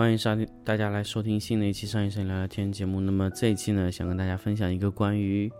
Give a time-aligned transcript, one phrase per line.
[0.00, 3.02] 欢迎上大家来收听新的一期商业摄影聊聊天节目。
[3.02, 5.52] 那么这一期呢，想跟大家分享一个关于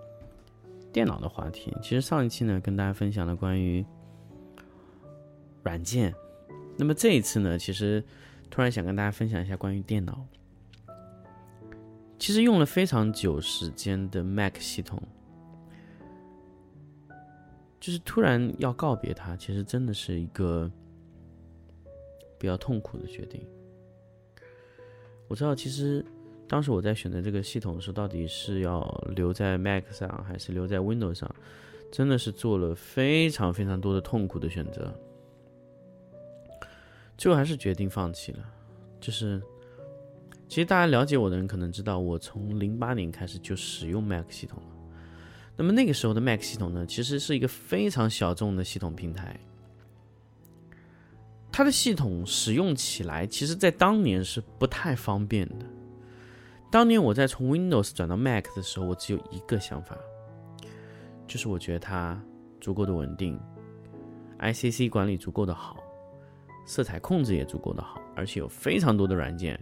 [0.90, 1.76] 电脑的话题。
[1.82, 3.84] 其实上一期呢，跟大家分享了关于
[5.62, 6.14] 软件。
[6.78, 8.02] 那么这一次呢，其实
[8.48, 10.26] 突然想跟大家分享一下关于电脑。
[12.18, 15.02] 其实用了非常久时间的 Mac 系统，
[17.78, 20.72] 就是突然要告别它，其实真的是一个
[22.38, 23.46] 比较痛苦的决定。
[25.30, 26.04] 我知道，其实
[26.48, 28.82] 当时我在选择这个系统的时候，到底是要
[29.14, 31.32] 留在 Mac 上还是留在 Windows 上，
[31.92, 34.92] 真的是做了非常非常多的痛苦的选择，
[37.16, 38.38] 最后还是决定放弃了。
[39.00, 39.40] 就是，
[40.48, 44.68] 其实大家了解我的人可能知道，我从零八年开始就使用 Mac 系统了。
[45.56, 49.38] 那么那个时候的 Mac 系统呢，其实是一个非常小众的系统平台。
[51.52, 55.66] 它的系统使用起来，其实在当年是不太方便的。
[56.70, 59.98] 当年我在从 Windows 转到 Mac 的时候，我只有一个想法，
[61.26, 62.22] 就是我觉得它
[62.60, 63.38] 足够的稳定
[64.38, 65.82] ，ICC 管理足够的好，
[66.64, 69.58] 色彩控制也足够的好，而且有非常多的软件，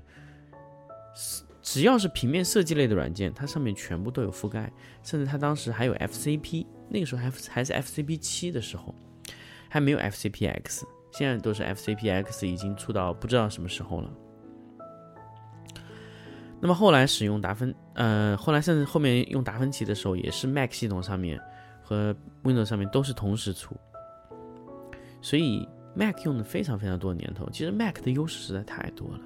[1.63, 4.71] 只要是平面设计类的软件，它上面全部都有覆盖，
[5.03, 8.95] 甚至它当时还有 FCP，那个时候还还是 FCP 七的时候，
[9.71, 10.83] 还没有 FCPX。
[11.19, 14.09] 现在都是 FCPX 已经出到不知道什么时候了。
[16.61, 21.41] 那么后来使用达芬，呃，后来甚至后面用达芬奇的时候，也是 Mac 系统上面
[21.83, 22.15] 和
[22.45, 23.75] Windows 上面都是同时出。
[25.21, 29.21] 所以 Mac 用的非常非常多年头，其实 Mac 的优势实在太多了。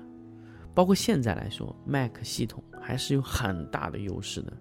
[0.72, 4.53] 包括现在来说，Mac 系统还是有很大的优势的。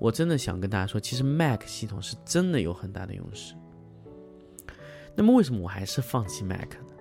[0.00, 3.54] 我真的想跟大家说，其实 Mac 系统是真的有很大的优势。
[5.16, 6.92] 那么为什么我还是放弃 Mac 呢？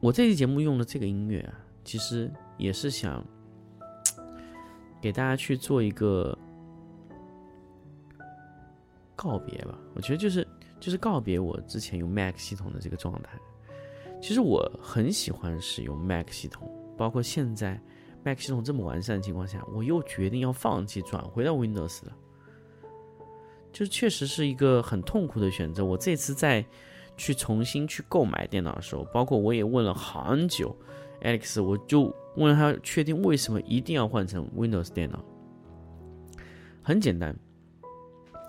[0.00, 3.24] 我这期节目用的这个音乐啊，其实也是想
[5.00, 6.36] 给大家去做一个
[9.14, 9.78] 告别吧。
[9.94, 10.46] 我觉得就是
[10.80, 13.38] 就是告别我之前用 Mac 系统的这个状态。
[14.20, 17.80] 其实我很喜欢使用 Mac 系统，包括现在
[18.24, 22.16] Mac 系统这么完善的情况下，我又决定要放弃，转回到 Windows 了。
[23.80, 25.82] 就确实是一个很痛苦的选择。
[25.82, 26.62] 我这次再
[27.16, 30.76] 去重新去购买电脑的时候，包括我也问了很久
[31.22, 35.24] ，Alex，我就问他确定为什么一定要换成 Windows 电脑。
[36.82, 37.34] 很简单，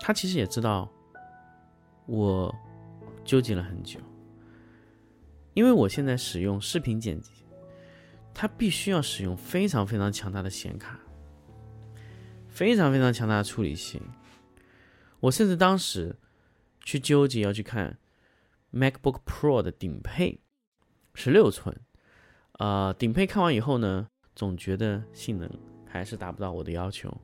[0.00, 0.86] 他其实也知道
[2.04, 2.54] 我
[3.24, 3.98] 纠结了很久，
[5.54, 7.30] 因为我现在使用视频剪辑，
[8.34, 11.00] 它必须要使用非常非常强大的显卡，
[12.48, 13.98] 非常非常强大的处理器。
[15.22, 16.16] 我甚至当时
[16.84, 17.96] 去纠结要去看
[18.72, 20.40] MacBook Pro 的顶配
[21.14, 21.78] 十六寸，
[22.58, 25.48] 呃，顶配看完以后呢，总觉得性能
[25.86, 27.16] 还是达不到我的要求，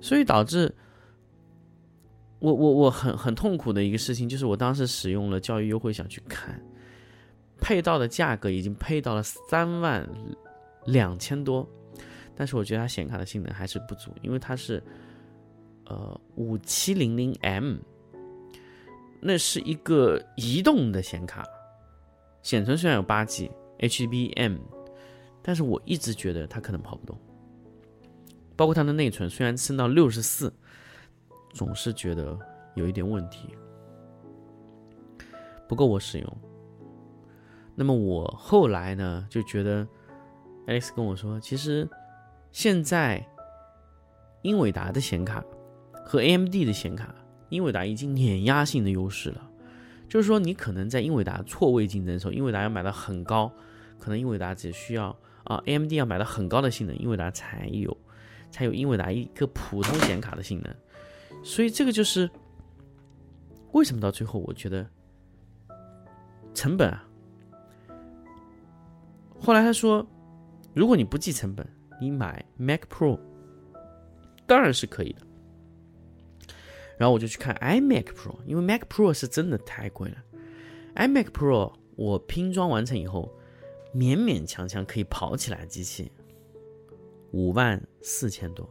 [0.00, 0.74] 所以导致
[2.38, 6.58] 我我我很很痛苦的一个事情就是，我当时使用了教育优惠想去看，
[7.60, 10.08] 配到的价格已经配到了三万
[10.86, 11.68] 两千多，
[12.34, 14.82] 但是我觉得它显卡的性能还是不足，因为它是。
[15.90, 17.78] 呃，五七零零 M，
[19.20, 21.44] 那是一个移动的显卡，
[22.42, 24.58] 显存虽然有八 G，HBM，
[25.42, 27.18] 但是我一直觉得它可能跑不动。
[28.56, 30.52] 包括它的内存虽然升到六十四，
[31.52, 32.38] 总是觉得
[32.76, 33.48] 有一点问题，
[35.66, 36.38] 不够我使用。
[37.74, 39.84] 那么我后来呢，就觉得
[40.68, 41.88] ，Alex 跟我说，其实
[42.52, 43.26] 现在
[44.42, 45.44] 英伟达的显卡。
[46.10, 47.14] 和 AMD 的显卡，
[47.50, 49.48] 英伟达已经碾压性的优势了。
[50.08, 53.48] 就是说，你可能在英伟达错位竞争的时候，英伟达要买到很高，
[53.96, 57.96] 可能英伟达只需要啊，AMD 要买到很高的性能，英伟达才有，
[58.50, 60.74] 才有英伟达一个普通显卡的性能。
[61.44, 62.28] 所以这个就是
[63.70, 64.84] 为什么到最后我觉得
[66.54, 67.08] 成本啊。
[69.38, 70.04] 后来他说，
[70.74, 71.64] 如果你不计成本，
[72.00, 73.16] 你买 Mac Pro
[74.44, 75.22] 当然是可以的。
[77.00, 80.16] 然后我就去看 iMac Pro，因为 Mac Pro 是真的太贵了。
[80.96, 83.34] iMac Pro 我拼装完成以后，
[83.94, 86.12] 勉勉强强可以跑起来机器，
[87.30, 88.68] 五万四千多。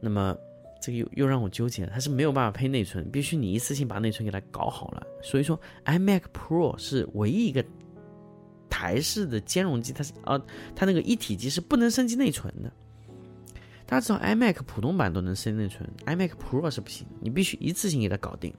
[0.00, 0.36] 那么
[0.82, 5.06] 这个又又让我纠结，它是没有办法配内存，必须你一次性把内存给它搞好了。
[5.22, 7.64] 所以说，iMac Pro 是唯一一个
[8.68, 10.36] 台式的兼容机，它是啊，
[10.74, 12.72] 它那个一体机是不能升级内存的。
[13.86, 18.58] 大家知道，iMac 普通版都能升内存，iMac Pro 是不行，你必须一次性给它搞定了，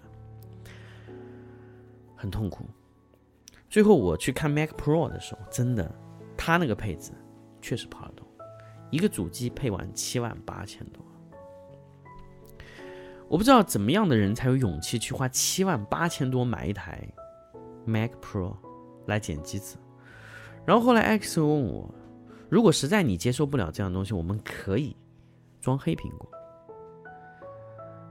[2.16, 2.66] 很痛苦。
[3.70, 5.94] 最后我去看 Mac Pro 的时候，真的，
[6.38, 7.12] 它那个配置
[7.62, 8.26] 确实跑得动，
[8.92, 11.04] 一个主机配完七万八千多。
[13.28, 17.06] 我不知道怎么样的人才有勇气去花七万八千多买一台
[17.84, 18.56] Mac Pro
[19.08, 19.76] 来剪机子。
[20.64, 21.94] 然后后来 X 问我，
[22.48, 24.96] 如果实在你接受不了这样的东西，我们可以
[25.66, 26.30] 装黑苹果。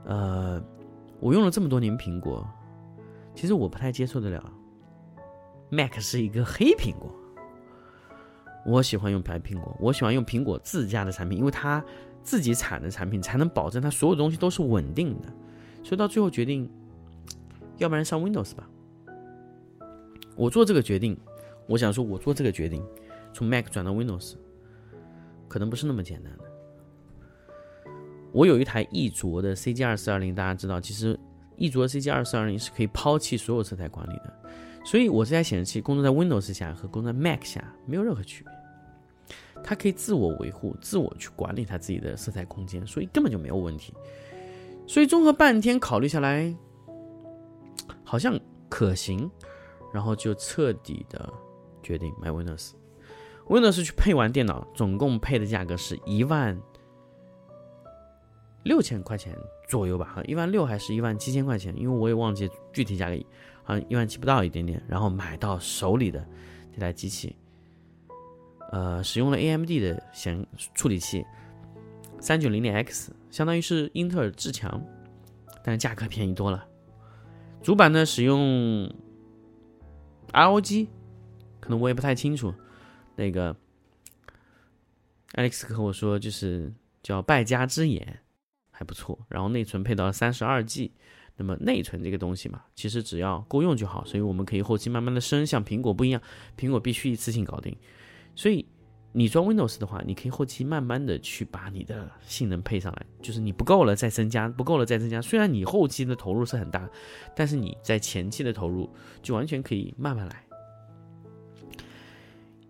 [0.03, 0.61] 呃，
[1.19, 2.45] 我用了这么多年苹果，
[3.33, 4.53] 其实我不太接受得了
[5.69, 7.09] Mac 是一个黑苹果。
[8.65, 11.83] 我喜欢用白苹果，我喜欢用苹果自家的产品，因为它。
[12.25, 15.27] 自己产的产品才能保证它所有东西都是稳定的，
[15.83, 16.67] 所以到最后决定，
[17.77, 18.67] 要不然上 Windows 吧。
[20.35, 21.15] 我做这个决定，
[21.67, 22.83] 我想说，我做这个决定，
[23.31, 24.33] 从 Mac 转到 Windows，
[25.47, 26.43] 可能不是那么简单的。
[28.35, 31.17] 我有一台易卓的 CG 二四二零，大家知道，其实
[31.55, 34.33] 易卓 CG 二四二零是可以抛弃所有色彩管理的，
[34.83, 38.51] 所以我这台显示器工作在 Windows 下和工作在 Mac 下没有任何区别。
[39.63, 43.93] 它可以自我维护、自我去管理它自己的色彩空间，所以根本就没有问题。
[44.85, 46.53] 所以综合半天考虑下来，
[48.03, 48.37] 好像
[48.67, 49.31] 可行，
[49.93, 51.31] 然后就彻底的
[51.81, 52.71] 决定买 Windows。
[53.47, 56.59] Windows 去配完电脑，总共配的价格是一万
[58.65, 59.33] 六千块钱
[59.69, 63.15] 左右吧，好像一万六还是一万七千块钱，因为我也忘记具体价格，
[63.63, 64.83] 好像一万七不到一点点。
[64.87, 66.27] 然后买到手里的
[66.73, 67.33] 这台机器。
[68.71, 71.23] 呃，使用了 AMD 的显处理器，
[72.19, 74.83] 三九零零 X，相当于是英特尔至强，
[75.63, 76.67] 但是价格便宜多了。
[77.61, 78.91] 主板呢使用
[80.33, 80.87] ROG，
[81.59, 82.53] 可能我也不太清楚。
[83.15, 83.55] 那个
[85.33, 86.73] Alex 和我说，就是
[87.03, 88.19] 叫败家之眼，
[88.75, 89.17] 还不错。
[89.29, 90.91] 然后内存配到了三十二 G，
[91.37, 95.45] 那么内存这个东西嘛，其实只要够用就好，所以我们可以后期慢慢的升。
[95.45, 96.21] 像苹果不一样，
[96.57, 97.75] 苹果必须一次性搞定。
[98.35, 98.65] 所以，
[99.13, 105.21] 你装 Windows 的话，你可以后期慢慢的去把你的性能配上来，就是你不够了再增加，不够了再增加。
[105.21, 106.89] 虽然你后期的投入是很大，
[107.35, 108.89] 但是你在前期的投入
[109.21, 110.43] 就完全可以慢慢来。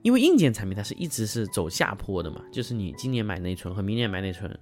[0.03, 4.55] 因为硬件产品它是一直是走下坡的嘛，就是你今年买内存和明年买内存。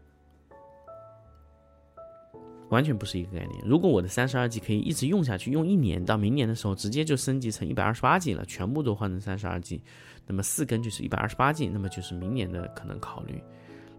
[2.74, 3.64] 完全不是一个概念。
[3.64, 9.82] 如果我的三十二 G 可以一直用下去，用一年到明年的时候，直接就升级成一百二十八 G 了，全部都换成三十二 G，
[10.26, 13.42] 那么四根就是一百二十八 G，那么就是明年的可能考虑。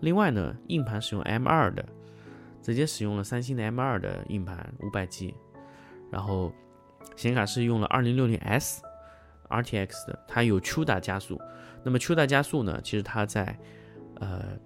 [0.01, 1.87] 另外呢，硬盘使用 M 二的，
[2.61, 5.33] 直接使用了三星的 M 二的硬盘五百 G，
[6.11, 6.53] 然后
[7.17, 8.83] 显卡是用了二零六零 S
[9.49, 11.41] RTX 的，它有 CUDA 加速。
[11.85, 13.57] 那么 CUDA 加速呢，其实它在
[14.17, 14.59] 呃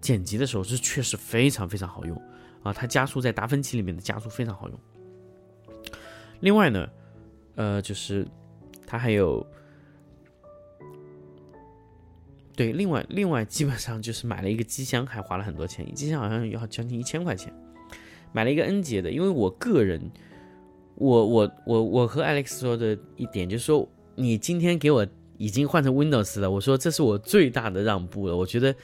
[0.00, 2.22] 剪辑的时候是确实非常非常好用。
[2.68, 4.78] 啊，它加速在达芬奇里面的加速非常好用。
[6.40, 6.86] 另外呢，
[7.54, 8.26] 呃，就是
[8.86, 9.44] 它还有，
[12.54, 17.52] 对，另外另外基本上就是买了一个机箱，还花了很多钱，机箱好像要将近一千块钱。
[18.32, 20.10] 买了一个 N 节的，因为我个人，
[20.96, 25.06] 我我我我和 Alex 说的一点就是说，你今天给我
[25.38, 28.74] 已经换成 Windows 了，我说这是我最大的让步了，我觉得。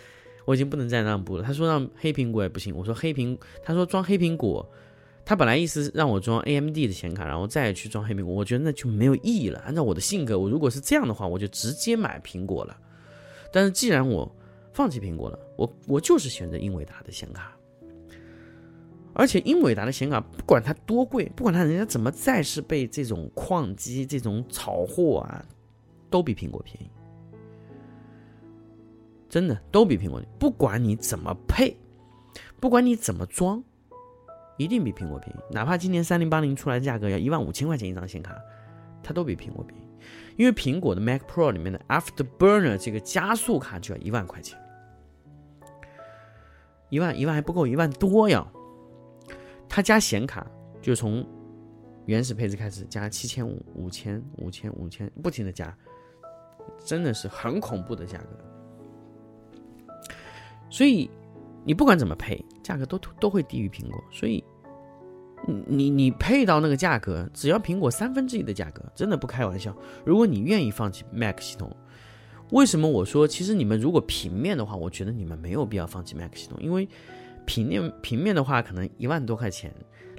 [0.45, 1.43] 我已经不能再让步了。
[1.43, 2.75] 他说让黑苹果也不行。
[2.77, 4.69] 我说黑苹，他说装黑苹果，
[5.25, 8.35] 他本来意思让我装 AMD 的显卡，然后再去装黑苹果。
[8.35, 9.61] 我觉得那就没有意义了。
[9.61, 12.77] 按照我的性格，我如果是这样的话，我就直接买苹果了。
[13.53, 14.31] 但是既然我
[14.73, 17.57] 放弃苹果了，我我就是选择英伟达的显卡。
[19.17, 25.45] 而且英伟达的显卡不管它多贵，不管它人家怎么再是被这种矿机这种炒货啊，
[26.11, 26.91] 都比苹果便宜。
[29.35, 31.77] 真的都比苹果，不管你怎么配，
[32.61, 33.61] 不管你怎么装，
[34.57, 35.41] 一定比苹果便宜。
[35.51, 38.41] 哪怕今年三零八零出来的价格要一万五千块钱一张显卡，
[39.03, 39.85] 它都比苹果便宜。
[40.37, 44.57] 因为苹果的 Mac Pro 里面的 Afterburner 这个加速卡就要一万块钱，
[46.89, 48.47] 一万一万还不够，一万多呀。
[49.69, 50.47] 它加显卡
[50.81, 51.27] 就从
[52.07, 55.77] 原始配置开始加七千五、五千、五千、五千，不停的加，
[56.85, 58.54] 真的是很恐怖的价格。
[60.75, 61.09] 所以，
[61.65, 64.03] 你不管怎么配，价格都都会低于苹果。
[64.11, 64.43] 所以，
[65.69, 69.73] 你你配到那个价格，只要苹果三分之一的价格，真的不开玩笑。
[70.05, 71.71] 如果你愿意放弃 Mac 系统，
[72.51, 76.89] 为什么我说其实你们如果平面的话，我觉得你们没有必要放弃 Mac 系统，因为
[77.47, 79.73] 平面平面的话，可能一万多块钱、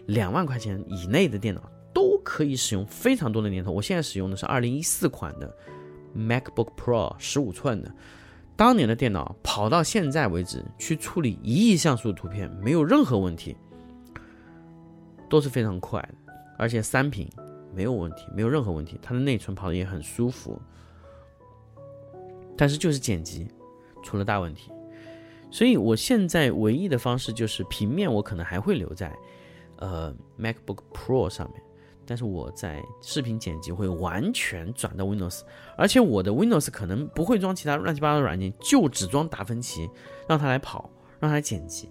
[0.06, 3.74] 两万块钱以内的电脑都可以使用非常多的年头。
[3.74, 5.54] 我现在使用的是二零一四款的
[6.16, 7.92] MacBook Pro 十五寸的，
[8.56, 13.56] 当年的电脑跑到现在为止，去处理一亿像素图片没有任何问题，
[15.30, 17.30] 都是非常快的，而且三屏
[17.74, 20.60] 没有问题，没有任何问题，它的内存跑的也很舒服。
[22.58, 23.46] 但是就是剪辑
[24.02, 24.72] 出了大问题，
[25.52, 29.14] 所以我现在唯一的方式就是平面，我可能还会留在
[29.76, 31.62] 呃 MacBook Pro 上面，
[32.06, 35.42] 但是我在视频剪辑会完全转到 Windows，
[35.78, 39.90] 而且我的 Windows 可能不会装其他乱七八糟的软件，就只装达芬奇，
[40.28, 41.90] 让它来跑，让它来剪辑。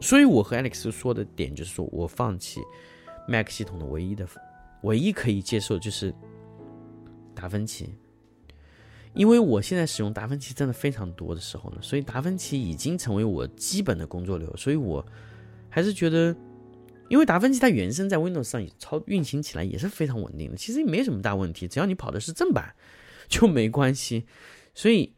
[0.00, 2.60] 所以我和 Alex 说的点就是说我放弃
[3.28, 4.26] Mac 系统的唯一的、
[4.82, 6.14] 唯一可以接受就是
[7.34, 7.94] 达芬奇。
[9.12, 15.04] 因为我现在使用达芬奇真的非常多的时候呢，所以达芬奇已经成为我基本的工作流，所以我
[15.68, 16.34] 还是觉得，
[17.10, 22.74] 因为达芬奇它原生在 Windows 上也超运行起来也是非常稳定的，其实也没什么大问题，只要你跑的是正版
[23.28, 24.24] 就没关系。
[24.74, 25.12] 所以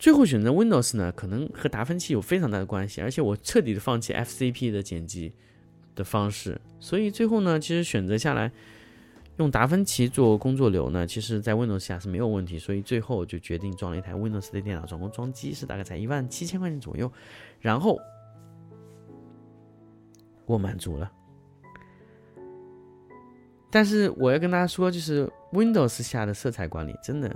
[0.00, 5.32] 最后选择 Windows 呢，可能和达芬奇有非常大的关系，而且我彻底的放弃 FCP 的剪辑
[5.94, 8.52] 的方式，所以最后呢，其实选择下来。
[9.38, 17.10] 用达芬奇做工作流呢，其实在 Windows 下是没有问题，所以最后就决定装了一台 Windows 的电脑，总共装机是大概在一万七千块钱左右，
[17.58, 17.98] 然后
[20.50, 21.10] 我满足了。
[23.70, 27.34] 但是我要跟大家说，就是 Windows 下的色彩管理真的，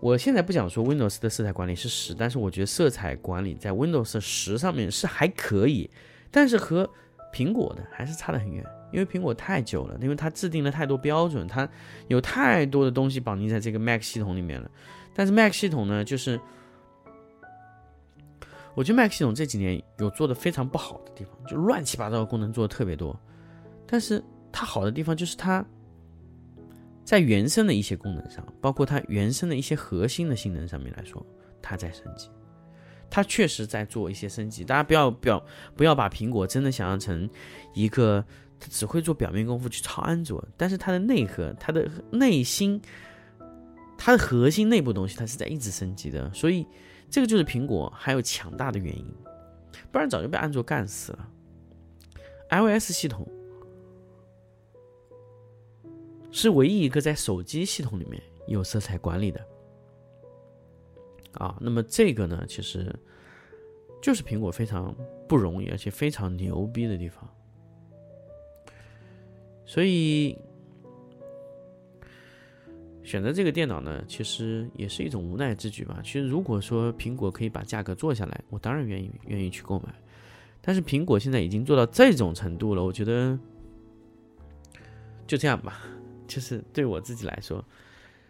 [0.00, 5.88] 我现在不想说 Windows 的色彩管理是十，但是我觉得色彩管理在 Windows 十上面是还可以，
[6.30, 6.88] 但是和
[7.32, 8.64] 苹果的还是差得很远。
[8.90, 11.68] 因为苹果太久了，因为它制定了太多标准，它
[12.08, 14.70] 有太多的东西绑定在这个 Mac 系统里面了。
[15.14, 16.40] 但是 Mac 系统呢，就是
[18.78, 23.18] 我觉得 Mac 系统这几年有做的非常不好的地方，就乱七八糟的功能做的特别多。
[23.84, 25.66] 但是它好的地方就是它
[27.04, 31.20] 在原生的一些功能上，包括它原生的一些核心的性能上面来说，
[31.60, 32.30] 它在升级，
[33.10, 34.62] 它确实在做一些升级。
[34.62, 35.44] 大家不要不要
[35.74, 37.28] 不要把苹果真的想象成
[37.74, 38.24] 一个。
[38.60, 42.80] 它只会做表面功夫去抄安卓，但是它的内核、它的内心、
[43.96, 46.28] 它的核心内部东西，它是在一直升级的。
[46.34, 46.66] 所以，
[47.10, 49.06] 这个就是苹果还有强大的原因，
[49.90, 51.28] 不然早就被安卓干死了。
[52.50, 53.26] iOS 系统
[56.30, 59.44] 是唯一一个在手机系统里面有色彩管理的
[61.32, 61.56] 啊。
[61.60, 62.94] 那么这个呢，其实
[64.02, 64.94] 就是苹果非常
[65.28, 67.28] 不容易而且非常牛逼的地方。
[69.66, 70.38] 所以
[73.08, 75.98] 选择这个电脑呢，其实也是一种无奈之举吧。
[76.04, 79.88] 其实如果说苹果可以把价格做下来，我当然愿意愿意去购买。
[80.60, 83.38] 但是苹果现在已经做到这种程度了，我觉得
[85.26, 85.82] 就这样吧。
[86.28, 87.64] 就是对我自己来说，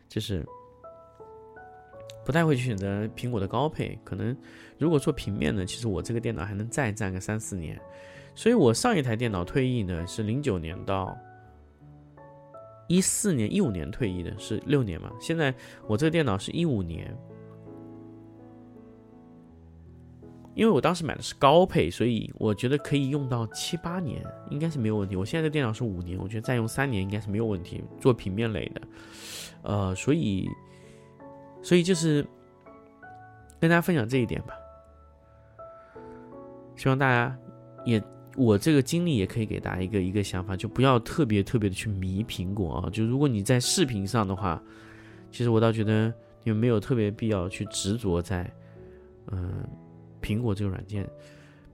[0.08, 0.46] 就是
[2.24, 3.98] 不太会去选择苹果的高配。
[4.04, 4.36] 可能
[4.78, 7.76] 如果做平面呢，其实我这个电脑还能再战个三四年。
[8.36, 11.18] 所以我上一台电脑退役呢是零九年到。
[12.88, 15.12] 一四年、一五年退役的是六年嘛？
[15.20, 15.54] 现在
[15.86, 17.14] 我这个电脑是一五年，
[20.54, 25.14] 因为我当时买的是高配，所以我觉得可以用到七八年，应该是没有问题。
[25.14, 27.84] 我现在的电脑是五年，我觉得再用三年应该是没有问题。
[28.00, 28.80] 做平面类的，
[29.62, 30.48] 呃，所以，
[31.62, 32.26] 所以就是
[33.60, 34.54] 跟大家分享这一点吧，
[36.74, 37.38] 希望大家
[37.84, 38.02] 也。
[38.38, 42.88] 我这个经历也可以给大家一个一个想法，就不要特别特别的去迷苹果啊。
[42.90, 44.62] 就如果你在视频上的话，
[45.30, 46.14] 其实我倒觉得
[46.44, 48.50] 你们没有特别必要去执着在，
[49.32, 49.66] 嗯，
[50.22, 51.04] 苹果这个软件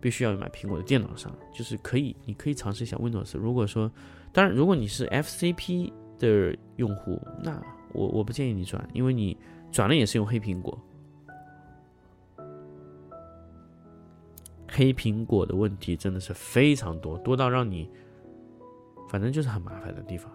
[0.01, 3.37] 必须要买苹果的电脑上，就是可以，你可以尝试一下 Windows。
[3.37, 3.91] 如果说，
[4.33, 9.37] 当然，如果你是 FCP 的用户，那我我不建议你转，因为你
[9.71, 10.79] 转了也是用黑苹果。
[14.77, 17.89] 黑苹果的问题真的是非常多，多到让你，
[19.09, 20.29] 反正就是很麻烦的地方，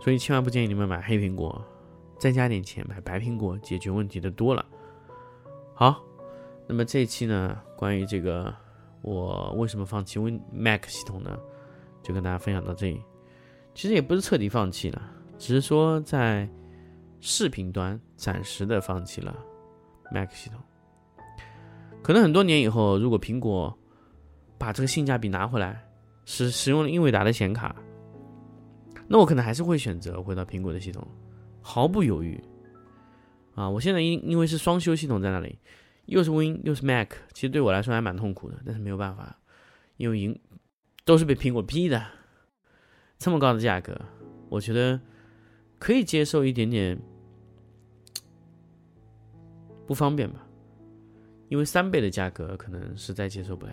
[0.00, 1.62] 所以千万不建议你们买黑苹果，
[2.18, 4.64] 再加点钱买白苹果，解决问题的多了。
[5.74, 6.02] 好，
[6.66, 8.54] 那么这一期呢，关于这个
[9.02, 11.38] 我为什么放弃 Win Mac 系统呢，
[12.02, 13.02] 就跟大家分享到这里。
[13.74, 16.48] 其实也不是彻底放弃了，只是说在
[17.20, 19.36] 视频端暂时的放弃了
[20.10, 20.58] Mac 系统。
[22.08, 23.78] 可能很多年以后，如果苹果
[24.56, 25.86] 把这个性价比拿回来，
[26.24, 27.76] 使使用了英伟达的显卡，
[29.06, 31.06] 那我可能还是会选择回到苹果的系统，
[31.60, 32.42] 毫不犹豫。
[33.54, 35.58] 啊，我现在因因为是双修系统在那里，
[36.06, 39.38] 又是 Win 又是 Mac，其实对我来说还蛮痛苦的，但是没有办法，
[39.98, 40.40] 因为赢
[41.04, 42.02] 都是被苹果逼的，
[43.18, 43.94] 这么高的价格，
[44.48, 44.98] 我觉得
[45.78, 46.98] 可以接受一点点
[49.86, 50.47] 不方便吧，
[51.48, 53.72] 因为三倍的价格可能实在接受不了。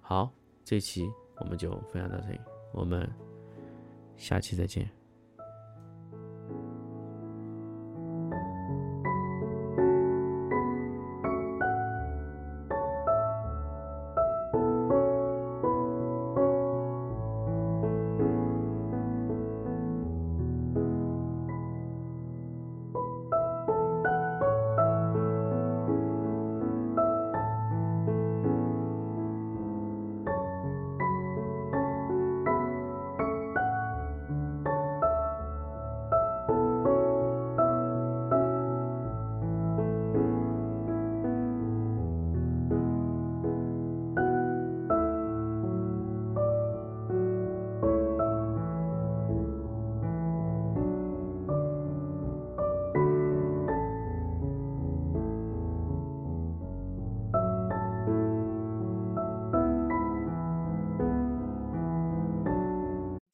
[0.00, 0.32] 好，
[0.64, 1.08] 这期
[1.38, 2.40] 我们就分享到这里，
[2.72, 3.08] 我们
[4.16, 4.90] 下期再见。